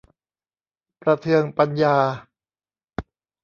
[1.03, 1.95] ประเทืองปัญญา